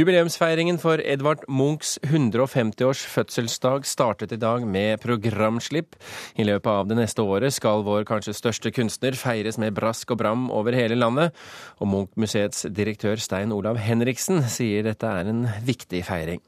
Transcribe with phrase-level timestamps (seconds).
[0.00, 5.98] Jubileumsfeiringen for Edvard Munchs 150-års fødselsdag startet i dag med programslipp.
[6.40, 10.22] I løpet av det neste året skal vår kanskje største kunstner feires med brask og
[10.22, 11.36] bram over hele landet,
[11.84, 16.40] og Munch-museets direktør Stein Olav Henriksen sier dette er en viktig feiring.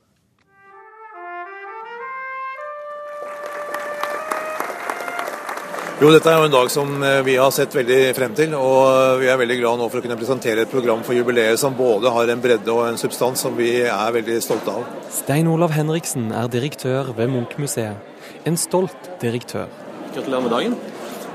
[6.03, 8.57] Jo, dette er jo en dag som eh, vi har sett veldig frem til.
[8.59, 11.61] Og eh, vi er veldig glad nå for å kunne presentere et program for jubileet
[11.63, 14.89] som både har en bredde og en substans som vi er veldig stolte av.
[15.15, 18.03] Stein Olav Henriksen er direktør ved Munch-museet.
[18.51, 19.71] En stolt direktør.
[20.17, 20.75] Gratulerer med dagen.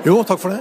[0.04, 0.60] Jo, takk for det.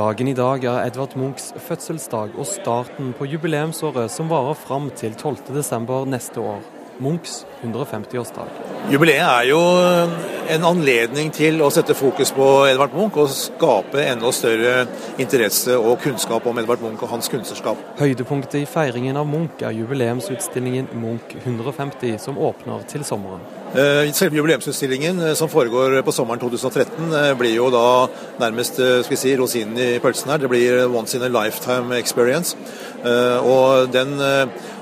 [0.00, 5.12] Dagen i dag er Edvard Munchs fødselsdag og starten på jubileumsåret som varer fram til
[5.12, 6.06] 12.12.
[6.08, 6.64] neste år.
[7.04, 8.48] Munchs 150-årsdag.
[8.96, 9.60] Jubileet er jo
[10.50, 14.86] en anledning til å sette fokus på Edvard Munch og skape enda større
[15.22, 17.80] interesse og kunnskap om Edvard Munch og hans kunstnerskap.
[18.00, 23.44] Høydepunktet i feiringen av Munch er jubileumsutstillingen Munch 150, som åpner til sommeren.
[23.72, 27.86] Eh, selve jubileumsutstillingen eh, som foregår på sommeren 2013, eh, blir jo da
[28.42, 30.42] nærmest skal vi si, rosinen i pølsen her.
[30.42, 32.56] Det blir once in a lifetime experience.
[33.02, 34.12] Og den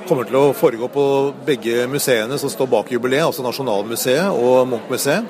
[0.08, 1.04] kommer til å foregå på
[1.46, 5.24] begge museene som står bak jubileet, altså Nasjonalmuseet og Munch-museet.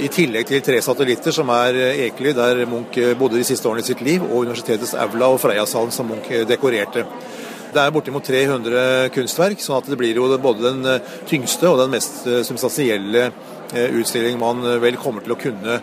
[0.00, 1.76] I tillegg til tre satellitter som er
[2.08, 5.92] Ekely, der Munch bodde de siste årene i sitt liv, og universitetets aula og Freiasalen
[5.94, 7.04] som Munch dekorerte.
[7.72, 10.88] Det er bortimot 300 kunstverk, sånn at det blir jo både den
[11.28, 13.30] tyngste og den mest substansielle
[13.72, 15.80] eh, utstilling man vel kommer til å kunne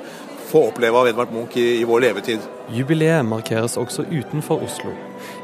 [0.50, 2.50] få oppleve av Edvard Munch i, i vår levetid.
[2.74, 4.94] Jubileet markeres også utenfor Oslo.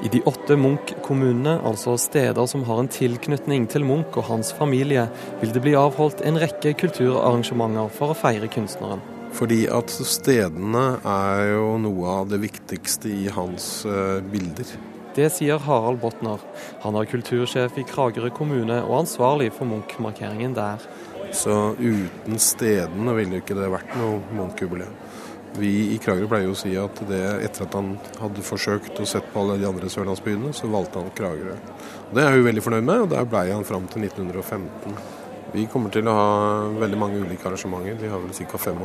[0.05, 5.07] I de åtte Munch-kommunene, altså steder som har en tilknytning til Munch og hans familie,
[5.41, 9.03] vil det bli avholdt en rekke kulturarrangementer for å feire kunstneren.
[9.35, 14.69] Fordi at stedene er jo noe av det viktigste i hans uh, bilder.
[15.15, 16.41] Det sier Harald Botner.
[16.83, 20.83] Han er kultursjef i Kragerø kommune og ansvarlig for Munch-markeringen der.
[21.35, 24.95] Så uten stedene ville ikke det vært noe Munch-jubileum.
[25.59, 29.27] Vi i Kragerø pleier å si at det, etter at han hadde forsøkt å sett
[29.31, 31.55] på alle de andre sørlandsbyene, så valgte han Kragerø.
[32.16, 34.97] Det er vi veldig fornøyd med, og der ble han fram til 1915.
[35.55, 36.31] Vi kommer til å ha
[36.81, 37.95] veldig mange ulike arrangementer.
[38.01, 38.59] Vi har vel ca.
[38.59, 38.81] 25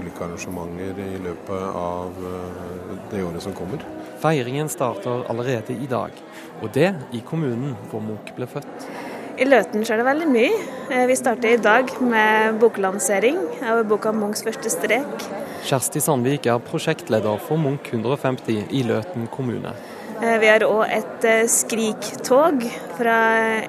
[0.00, 3.84] ulike arrangementer i løpet av eh, det året som kommer.
[4.24, 6.16] Feiringen starter allerede i dag,
[6.62, 8.88] og det i kommunen hvor Munch ble født.
[9.34, 10.50] I Løten skjer det veldig mye.
[10.94, 15.24] Eh, vi starter i dag med boklansering av boka 'Munchs første strek'.
[15.66, 19.74] Kjersti Sandvik er prosjektleder for Munch 150 i Løten kommune.
[20.22, 22.62] Eh, vi har òg et eh, skriktog
[22.94, 23.18] fra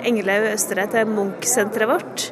[0.06, 2.30] Engelaug Østre til Munch-senteret vårt.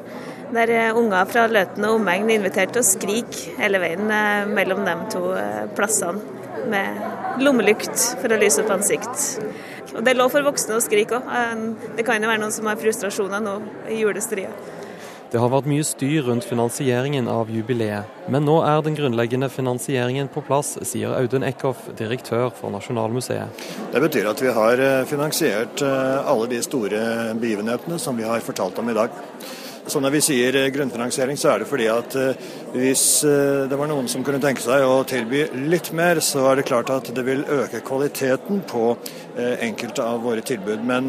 [0.54, 4.06] Der unger fra Løten og omegn er invitert til å skrike hele veien
[4.54, 5.34] mellom de to
[5.74, 6.43] plassene.
[6.70, 9.42] Med lommelykt for å lyse opp ansikt.
[9.94, 11.28] Og Det er lov for voksne å skrike òg.
[11.28, 11.66] Eh,
[11.98, 13.60] det kan jo være noen som har frustrasjoner nå
[13.90, 14.54] i julestria.
[15.34, 20.28] Det har vært mye styr rundt finansieringen av jubileet, men nå er den grunnleggende finansieringen
[20.30, 23.64] på plass, sier Audun Eckhoff, direktør for Nasjonalmuseet.
[23.96, 27.02] Det betyr at vi har eh, finansiert eh, alle de store
[27.42, 29.18] begivenhetene som vi har fortalt om i dag.
[29.86, 33.80] Så når vi sier eh, grunnfinansiering, så er det fordi at eh, hvis eh, det
[33.80, 37.12] var noen som kunne tenke seg å tilby litt mer, så er det klart at
[37.16, 38.96] det vil øke kvaliteten på
[39.34, 40.84] enkelte av våre tilbud.
[40.86, 41.08] Men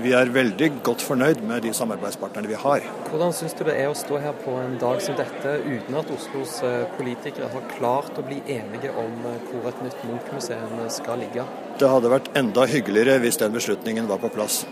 [0.00, 2.86] vi er veldig godt fornøyd med de samarbeidspartnerne vi har.
[3.10, 6.12] Hvordan syns du det er å stå her på en dag som dette uten at
[6.14, 6.56] Oslos
[6.96, 9.12] politikere har klart å bli enige om
[9.50, 11.44] hvor et nytt Munch-museum skal ligge?
[11.76, 14.62] Det hadde vært enda hyggeligere hvis den beslutningen var på plass.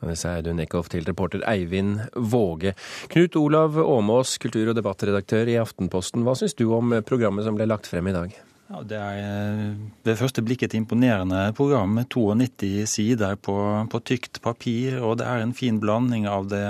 [0.00, 2.72] Det sa Audun Eckhoff til reporter Eivind Våge.
[3.12, 6.24] Knut Olav Åmås, kultur- og debattredaktør i Aftenposten.
[6.24, 8.38] Hva syns du om programmet som ble lagt frem i dag?
[8.70, 9.70] Ja, det er eh,
[10.06, 13.56] ved første blikk et imponerende program med 92 sider på,
[13.90, 15.00] på tykt papir.
[15.02, 16.64] Og det er en fin blanding av det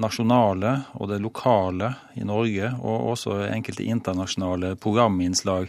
[0.00, 5.68] nasjonale og det lokale i Norge, og også enkelte internasjonale programinnslag.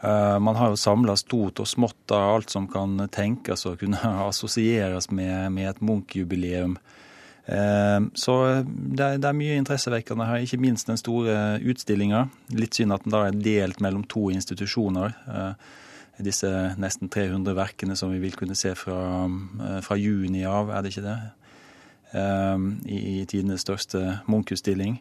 [0.00, 4.00] Eh, man har jo samla stort og smått av alt som kan tenkes å kunne
[4.28, 6.76] assosieres med, med et Munch-jubileum.
[7.46, 12.26] Eh, så det er, det er, mye interessevekkende her, ikke minst den store utstillinga.
[12.58, 15.16] Litt synd at den da er delt mellom to institusjoner.
[15.24, 15.72] Eh,
[16.24, 19.24] disse nesten 300 verkene som vi vil kunne se fra,
[19.82, 21.16] fra juni av, er det ikke det?
[22.14, 25.00] I, i tidenes største Munch-utstilling.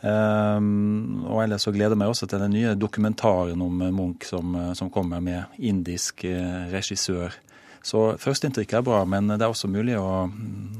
[0.00, 4.54] Um, og ellers så gleder jeg meg også til den nye dokumentaren om Munch som,
[4.56, 7.36] eh, som kommer med indisk eh, regissør.
[7.84, 10.26] Så førsteinntrykket er bra, men det er også mulig å,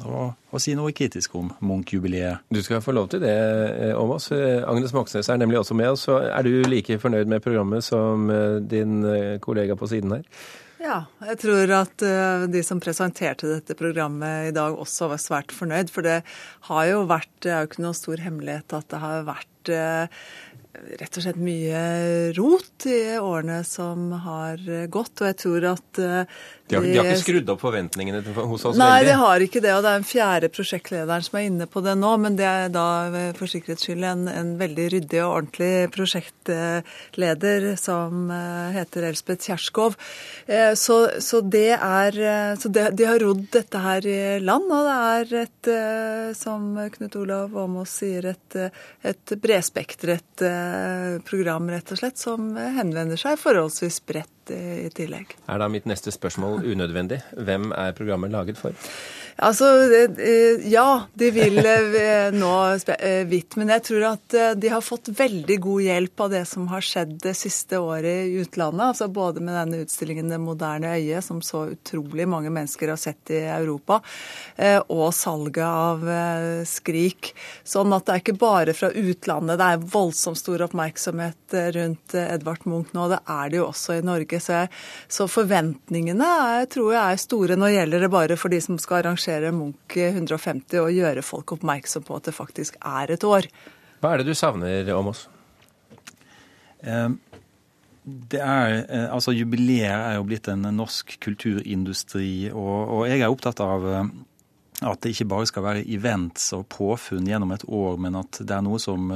[0.05, 2.45] å, å si noe kritisk om Munch-jubileet.
[2.53, 3.37] Du skal få lov til det,
[3.97, 4.29] om oss.
[4.33, 6.05] Agnes Moxnes er nemlig også med oss.
[6.13, 8.29] Er du like fornøyd med programmet som
[8.69, 9.01] din
[9.41, 10.29] kollega på siden her?
[10.81, 12.03] Ja, jeg tror at
[12.49, 15.91] de som presenterte dette programmet i dag også var svært fornøyd.
[15.93, 16.23] For det
[16.71, 19.73] har jo vært, det er jo ikke noe stor hemmelighet at det har vært
[21.01, 21.83] rett og slett mye
[22.39, 25.21] rot i årene som har gått.
[25.21, 26.01] Og jeg tror at
[26.71, 29.07] de, har, de har, ikke skrudd opp forventningene hos oss nei, veldig?
[29.07, 29.73] Nei, de har ikke det.
[29.75, 32.13] Og det er den fjerde prosjektlederen som er inne på det nå.
[32.23, 32.87] Men det er da
[33.39, 39.99] for sikkerhets skyld en, en veldig ryddig og ordentlig prosjektleder som uh, heter Elspeth Kjerskov.
[40.47, 42.21] Uh, så, så, det er
[42.61, 44.71] Så det, de har rodd dette her i land.
[44.71, 45.73] Og det er et,
[46.39, 48.59] som Knut Olav Åmås sier, et,
[49.07, 50.45] et bredspektret
[51.27, 55.37] program, rett og slett, som henvender seg forholdsvis bredt i tillegg.
[55.49, 57.23] Er da mitt neste spørsmål unødvendig?
[57.37, 58.77] Hvem er programmet laget for?
[59.41, 59.67] Altså,
[60.69, 62.53] ja, de vil eh, nå
[62.93, 63.57] eh, vidt.
[63.57, 66.85] Men jeg tror at eh, de har fått veldig god hjelp av det som har
[66.85, 68.91] skjedd det siste året i utlandet.
[68.91, 73.33] altså Både med denne utstillingen 'Det moderne øyet', som så utrolig mange mennesker har sett
[73.33, 74.01] i Europa,
[74.89, 76.05] og salget av
[76.69, 77.33] Skrik.
[77.65, 79.59] Sånn at det er ikke bare fra utlandet.
[79.59, 83.09] Det er voldsomt stor oppmerksomhet rundt Edvard Munch nå.
[83.09, 84.40] Det er det jo også i Norge.
[84.43, 84.71] Så, jeg,
[85.09, 87.59] så forventningene er, tror jeg er store.
[87.61, 92.07] Nå gjelder det bare for de som skal arrangere Munch 150 og gjøre folk oppmerksom
[92.09, 93.51] på at det faktisk er et år.
[94.01, 95.27] Hva er det du savner om oss?
[96.81, 97.09] Eh,
[98.31, 103.33] det er, eh, altså Jubileet er jo blitt en norsk kulturindustri, og, og, jeg er
[103.33, 104.13] opptatt av eh,
[104.81, 108.57] at det ikke bare skal være events og påfunn gjennom et år, men at det
[108.57, 109.11] er noe som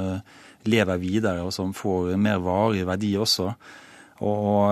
[0.69, 3.47] lever videre, og som får mer varig verdi også.
[4.23, 4.71] Og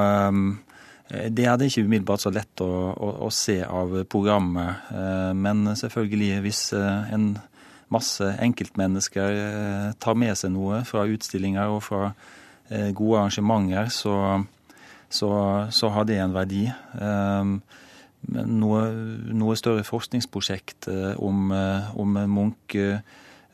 [1.13, 4.87] Eh, det er det ikke umiddelbart så lett å, å, å se av programmet.
[4.93, 7.33] Eh, men selvfølgelig, hvis eh, en
[7.93, 12.07] masse enkeltmennesker tar med seg noe fra utstillinger og fra
[12.95, 14.15] gode arrangementer, så,
[15.13, 15.29] så,
[15.69, 16.63] så har det en verdi.
[18.33, 18.79] Noe,
[19.35, 20.87] noe større forskningsprosjekt
[21.21, 22.73] om, om Munch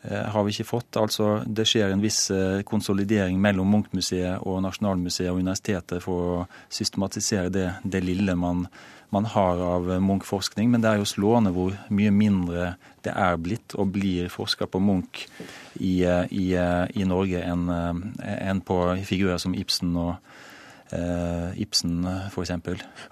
[0.07, 0.97] har vi ikke fått.
[0.99, 6.37] Altså, det skjer en viss eh, konsolidering mellom Munch-museet og Nasjonalmuseet og universitetet for å
[6.71, 8.65] systematisere det, det lille man,
[9.11, 10.71] man, har av Munch-forskning.
[10.71, 12.73] Men det er jo slående hvor mye mindre
[13.03, 15.25] det er blitt og blir forska på Munch
[15.79, 20.15] i, eh, i, i Norge enn en på figurer som Ibsen og,
[20.89, 22.01] Uh, Ibsen
[22.31, 22.49] f.eks.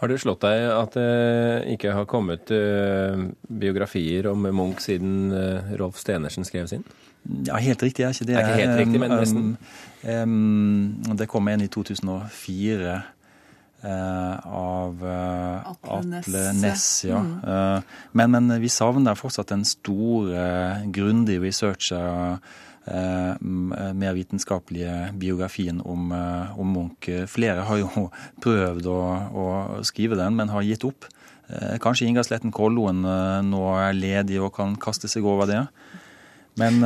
[0.02, 5.76] Har det slått deg at det ikke har kommet uh, biografier om Munch siden uh,
[5.78, 6.88] Rolf Stenersen skrev sin?
[7.46, 8.34] Ja, Helt riktig er ikke det.
[8.34, 9.54] Det er ikke helt riktig, men nesten.
[10.02, 10.34] Um,
[11.06, 12.98] um, det kom en i 2004
[13.88, 16.86] av Atle Næss.
[17.06, 17.20] Ja.
[17.22, 17.84] Mm.
[18.18, 20.48] Men, men, vi savner fortsatt den store,
[20.92, 22.02] grundige researcha
[22.42, 27.10] Eh, mer vitenskapelige biografien om, eh, om, Munch.
[27.28, 28.08] Flere har jo
[28.46, 29.00] prøvd å,
[29.34, 29.46] å,
[29.88, 31.10] skrive den, men har gitt opp.
[31.48, 33.04] Eh, kanskje Inga Sletten Kolloen
[33.48, 35.66] nå er ledig og kan kaste seg over det.
[36.58, 36.82] Men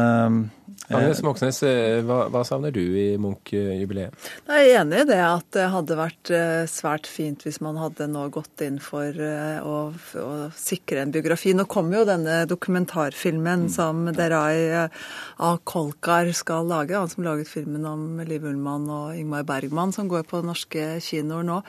[0.92, 1.62] Agnes Moxnes,
[2.08, 4.30] hva, hva, savner du i Munch-jubileet?
[4.48, 6.32] Jeg er enig i det at det hadde vært
[6.72, 11.54] svært fint hvis man hadde nå gått inn for å, å sikre en biografi.
[11.56, 13.72] Nå kommer jo denne dokumentarfilmen mm.
[13.72, 14.90] som Derai
[15.38, 15.54] A.
[15.64, 20.26] Kolkar skal lage, han som laget filmen om Liv Ullmann og Ingmar Bergman, som går
[20.30, 21.62] på norske kinoer nå.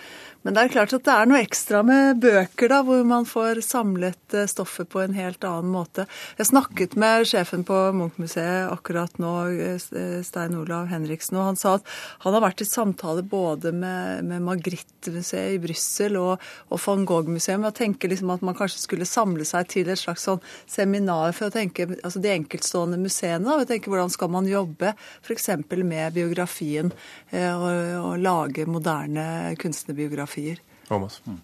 [0.42, 3.62] Men det er klart at det er noe ekstra med bøker, da, hvor man får
[3.66, 6.06] samlet eh, stoffet på en helt annen måte.
[6.38, 11.74] Jeg snakket med sjefen på Munch-museet akkurat nå, eh, Stein Olav Henriksen, og han sa
[11.78, 11.86] at
[12.24, 17.62] han har vært i samtale både med, med Magritte-museet i Brussel og, og van Gogh-museet
[17.62, 21.48] og tenker liksom at man kanskje skulle samle seg til et slags sånn seminar for
[21.48, 23.56] å tenke altså de enkeltstående museene.
[23.56, 25.48] Og tenke Hvordan skal man jobbe f.eks.
[25.68, 26.92] med biografien
[27.30, 27.72] eh, og,
[28.02, 30.62] og lage moderne kunstnerbiografier?
[30.88, 31.22] Thomas.
[31.24, 31.40] Mm.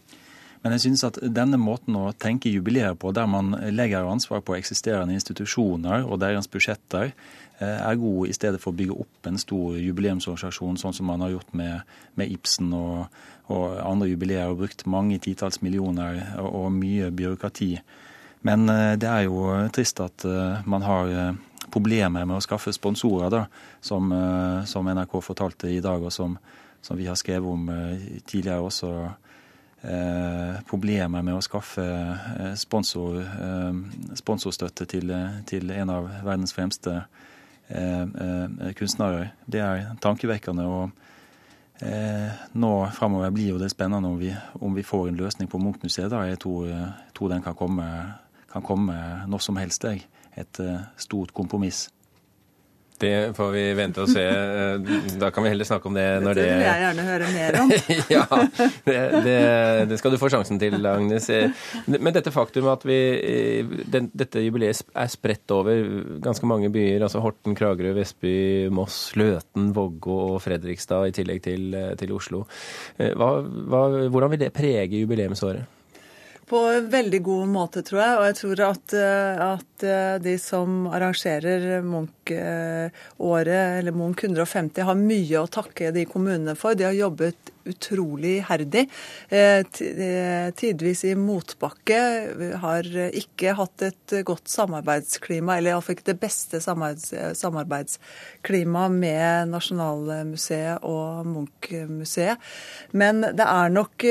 [0.62, 4.56] Men jeg synes at denne måten å tenke jubileer på, der man legger ansvar på
[4.58, 7.12] eksisterende institusjoner og deres budsjetter,
[7.60, 11.22] eh, er god i stedet for å bygge opp en stor jubileumsorganisasjon, sånn som man
[11.22, 13.06] har gjort med, med Ibsen og,
[13.46, 17.70] og, andre jubileer, og brukt mange titalls millioner og, og mye byråkrati.
[18.48, 21.14] Men eh, det er jo trist at eh, man har
[21.70, 23.44] problemer med å skaffe sponsorer, da,
[23.84, 24.08] som,
[24.64, 26.38] som NRK fortalte i dag, og som,
[26.80, 27.66] som vi har skrevet om
[28.24, 28.92] tidligere også,
[30.66, 33.20] problemer med å skaffe eh, sponsor,
[34.18, 35.12] sponsorstøtte til,
[35.46, 37.02] til, en av verdens fremste
[38.78, 39.26] kunstnere.
[39.44, 40.64] Det er tankevekkende.
[40.64, 40.90] og
[42.58, 44.32] nå framover blir jo det spennende om vi,
[44.64, 46.16] om vi får en løsning på Munch-museet.
[46.30, 46.72] Jeg tror,
[47.14, 47.84] tror, den kan komme,
[48.50, 48.96] kan komme
[49.28, 49.84] når som helst.
[49.84, 50.08] Jeg.
[50.40, 50.62] Et
[50.96, 51.90] stort kompromiss.
[52.98, 54.24] Det får vi vente og se.
[55.20, 57.58] Da kan vi heller snakke om det når det Det vil jeg gjerne høre mer
[57.60, 57.72] om.
[58.16, 58.24] ja,
[58.88, 59.38] det, det,
[59.92, 61.30] det, skal du få sjansen til, Agnes.
[61.86, 62.98] Men dette faktum at vi,
[63.86, 65.86] den, dette jubileet er spredt over
[66.24, 68.36] ganske mange byer, altså Horten, Kragerø, Vestby,
[68.74, 72.44] Moss, Løten, Vågå og Fredrikstad, i tillegg til, til Oslo.
[72.98, 75.77] Hva, hva, hvordan vil det prege jubileumsåret?
[76.48, 78.16] På en veldig god måte, tror jeg.
[78.16, 78.94] Og jeg tror at,
[79.44, 79.86] at
[80.24, 83.52] de som arrangerer Munch-året,
[83.82, 86.78] eller Munch 150, har mye å takke de kommunene for.
[86.78, 88.84] De har jobbet utrolig iherdig.
[89.28, 91.98] Eh, eh, tidvis i motbakke.
[92.62, 101.26] Har ikke hatt et godt samarbeidsklima, eller iallfall ikke det beste samarbeidsklimaet med Nasjonalmuseet og
[101.28, 102.36] Munch-museet.
[102.92, 104.04] Men det er nok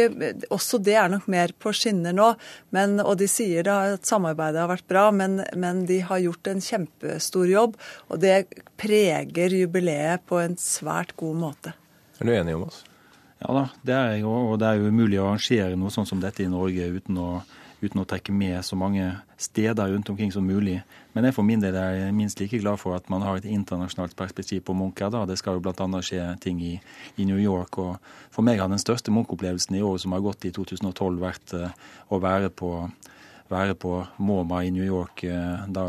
[0.53, 2.33] Også det er nok mer på skinner nå.
[2.75, 6.51] Men, og de sier da at samarbeidet har vært bra, men, men de har gjort
[6.51, 7.77] en kjempestor jobb.
[8.11, 8.37] Og det
[8.79, 11.75] preger jubileet på en svært god måte.
[12.19, 12.81] Er du enig, Jonas?
[13.37, 14.33] Ja da, det er jo.
[14.51, 17.29] Og det er jo umulig å arrangere noe sånt som dette i Norge uten å,
[17.83, 20.79] uten å trekke med så mange steder rundt omkring som mulig.
[21.13, 24.17] Men jeg for min del er minst like glad for at man har et internasjonalt
[24.17, 24.97] perspektiv på Munch.
[24.97, 25.25] Da.
[25.29, 26.01] Det skal jo bl.a.
[26.01, 26.73] skje ting i,
[27.17, 27.77] i, New York.
[27.77, 27.97] og
[28.33, 31.69] For meg har den største Munch-opplevelsen i år som har gått i 2012, vært uh,
[32.09, 32.73] å være på
[33.47, 35.83] være på MoMA i New York uh, da,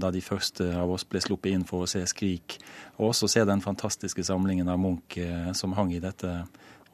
[0.00, 2.56] da, de første av oss ble sluppet inn for å se 'Skrik'.
[2.96, 6.32] Og også se den fantastiske samlingen av Munch uh, som hang i dette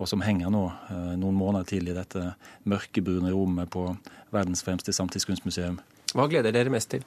[0.00, 2.32] og som henger nå eh, noen måneder til i dette
[2.68, 3.86] mørkebrune rommet på
[4.32, 5.80] verdens fremste samtidskunstmuseum.
[6.16, 7.04] Hva gleder dere mest til?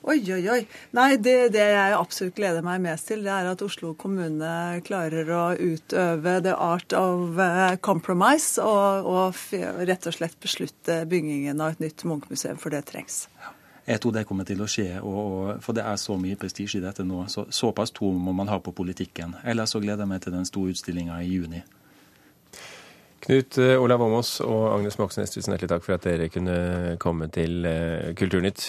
[0.00, 0.60] Oi, oi, oi.
[0.96, 5.28] Nei, det, det, jeg absolutt gleder meg mest til, det er at Oslo kommune klarer
[5.36, 11.76] å utøve the art of eh, compromise og, og rett og slett beslutte byggingen av
[11.76, 13.26] et nytt Munch-museum, for det trengs.
[13.84, 16.80] Jeg tror det kommer til å skje, og, og, for det er så mye prestisje
[16.80, 17.26] i dette nå.
[17.28, 19.36] Så, såpass tro må man ha på politikken.
[19.44, 21.60] Ellers så gleder jeg meg til den store utstillinga i juni.
[23.20, 27.28] Knut eh, Olav Åmås og Agnes Moxnes, tusen hjertelig takk for at dere kunne komme
[27.32, 28.64] til eh, Kulturnytt.